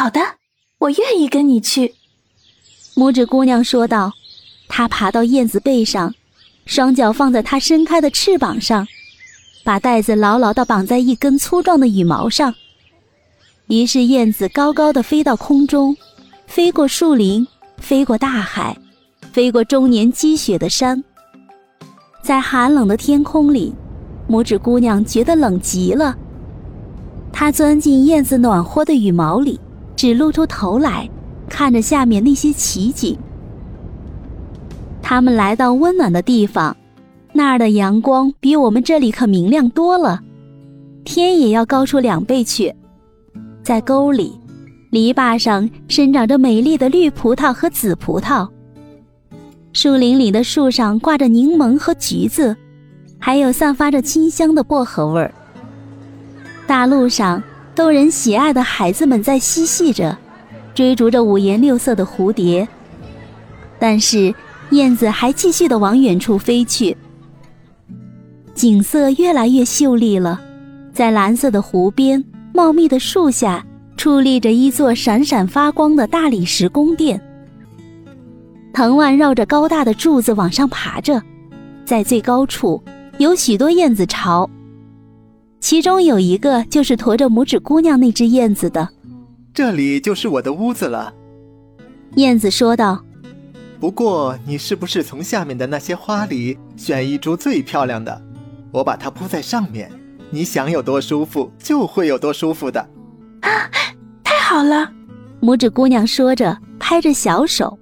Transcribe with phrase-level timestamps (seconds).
[0.00, 0.18] 好的，
[0.78, 1.94] 我愿意跟你去。”
[2.96, 4.10] 拇指姑娘说道。
[4.66, 6.14] 她爬到燕子背上，
[6.64, 8.86] 双脚放在它伸开的翅膀上，
[9.62, 12.54] 把带子牢牢地绑在一根粗壮的羽毛上。
[13.66, 15.94] 于是燕子高高的飞到空中，
[16.46, 17.46] 飞过树林，
[17.76, 18.74] 飞过大海，
[19.32, 21.04] 飞过终年积雪的山。
[22.22, 23.74] 在寒冷的天空里，
[24.30, 26.16] 拇指姑娘觉得冷极了。
[27.30, 29.60] 她钻进燕子暖和的羽毛里，
[30.00, 31.06] 只露出头来，
[31.46, 33.18] 看着下面那些奇景。
[35.02, 36.74] 他们来到温暖的地方，
[37.34, 40.18] 那儿的阳光比我们这里可明亮多了，
[41.04, 42.74] 天也要高出两倍去。
[43.62, 44.40] 在沟里，
[44.88, 48.48] 篱笆上生长着美丽的绿葡萄和紫葡萄。
[49.74, 52.56] 树林里的树上挂着柠檬和橘子，
[53.18, 55.30] 还有散发着清香的薄荷味儿。
[56.66, 57.42] 大路上，
[57.80, 60.14] 逗人喜爱的孩子们在嬉戏着，
[60.74, 62.68] 追逐着五颜六色的蝴蝶。
[63.78, 64.34] 但是，
[64.72, 66.94] 燕子还继续的往远处飞去。
[68.52, 70.38] 景色越来越秀丽了，
[70.92, 72.22] 在蓝色的湖边。
[72.52, 73.64] 茂密的树下
[73.96, 77.18] 矗立着一座闪闪发光的大理石宫殿，
[78.74, 81.22] 藤蔓绕着高大的柱子往上爬着，
[81.86, 82.82] 在最高处
[83.16, 84.50] 有许多燕子巢，
[85.60, 88.88] 其中有一个就是驮着拇指姑娘那只燕子的。
[89.52, 91.12] 这里就是我的屋子了，
[92.16, 93.04] 燕子说道。
[93.78, 98.20] 不过你是不是从下面的那些花里选一株最漂亮的，
[98.72, 99.90] 我把它铺在上面？
[100.30, 102.80] 你想有多舒服，就会有多舒服的。
[103.40, 103.50] 啊，
[104.22, 104.90] 太好了！
[105.40, 107.78] 拇指姑娘说着，拍着小手。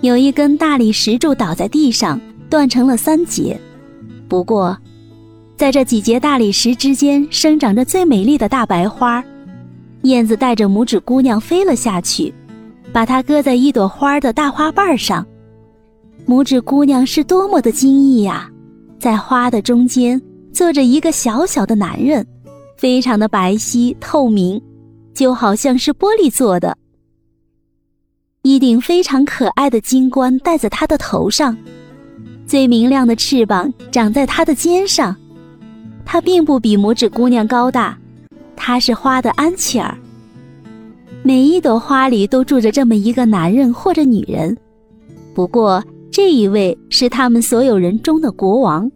[0.00, 3.58] 有一根大理石柱倒在地上，断成了三截。
[4.28, 4.78] 不过，
[5.58, 9.22] 在这几节大理石之间，生长着最美丽的大白花。
[10.02, 12.32] 燕子带着拇指姑娘飞了下去，
[12.92, 15.26] 把它搁在一朵花的大花瓣上。
[16.28, 18.48] 拇指姑娘是多么的惊异呀，
[19.00, 20.22] 在花的中间。
[20.52, 22.24] 坐着一个小小的男人，
[22.76, 24.60] 非常的白皙透明，
[25.12, 26.76] 就好像是玻璃做的。
[28.42, 31.56] 一顶非常可爱的金冠戴在他的头上，
[32.46, 35.16] 最明亮的翅膀长在他的肩上。
[36.10, 37.98] 他并不比拇指姑娘高大，
[38.56, 39.94] 他是花的安琪儿。
[41.22, 44.56] 每一朵花里都住着这么一个男人或者女人，
[45.34, 48.90] 不过这一位是他们所有人中的国王。